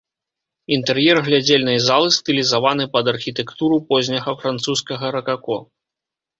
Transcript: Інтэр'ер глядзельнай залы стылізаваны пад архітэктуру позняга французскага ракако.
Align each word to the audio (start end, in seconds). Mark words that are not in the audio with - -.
Інтэр'ер 0.77 1.17
глядзельнай 1.27 1.77
залы 1.89 2.09
стылізаваны 2.17 2.89
пад 2.97 3.05
архітэктуру 3.13 3.79
позняга 3.93 4.31
французскага 4.43 5.05
ракако. 5.21 5.57